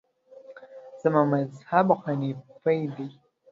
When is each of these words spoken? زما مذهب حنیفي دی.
زما 1.01 1.21
مذهب 1.33 1.87
حنیفي 2.03 2.79
دی. 2.95 3.07